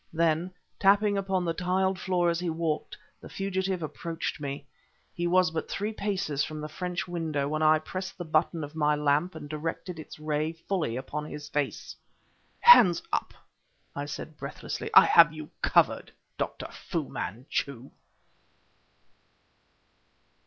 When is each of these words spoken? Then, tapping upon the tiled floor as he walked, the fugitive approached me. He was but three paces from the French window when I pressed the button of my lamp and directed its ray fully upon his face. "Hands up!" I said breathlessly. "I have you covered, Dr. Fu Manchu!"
Then, 0.11 0.49
tapping 0.79 1.15
upon 1.15 1.45
the 1.45 1.53
tiled 1.53 1.99
floor 1.99 2.31
as 2.31 2.39
he 2.39 2.49
walked, 2.49 2.97
the 3.21 3.29
fugitive 3.29 3.83
approached 3.83 4.41
me. 4.41 4.65
He 5.13 5.27
was 5.27 5.51
but 5.51 5.69
three 5.69 5.93
paces 5.93 6.43
from 6.43 6.59
the 6.59 6.67
French 6.67 7.07
window 7.07 7.47
when 7.47 7.61
I 7.61 7.77
pressed 7.77 8.17
the 8.17 8.25
button 8.25 8.63
of 8.63 8.73
my 8.73 8.95
lamp 8.95 9.35
and 9.35 9.47
directed 9.47 9.99
its 9.99 10.17
ray 10.17 10.53
fully 10.53 10.95
upon 10.95 11.25
his 11.25 11.47
face. 11.49 11.95
"Hands 12.61 12.99
up!" 13.13 13.31
I 13.95 14.05
said 14.05 14.37
breathlessly. 14.37 14.89
"I 14.95 15.05
have 15.05 15.33
you 15.33 15.51
covered, 15.61 16.11
Dr. 16.35 16.69
Fu 16.71 17.07
Manchu!" 17.07 17.91